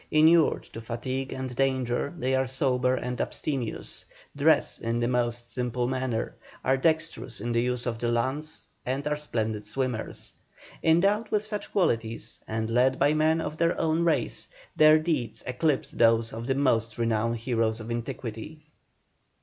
[0.09, 4.03] Inured to fatigue and danger, they are sober and abstemious,
[4.35, 6.33] dress in the most simple manner,
[6.65, 10.33] are dexterous in the use of the lance, and are splendid swimmers.
[10.83, 15.91] Endowed with such qualities, and led by men of their own race, their deeds eclipse
[15.91, 18.63] those of the most renowned heroes of antiquity.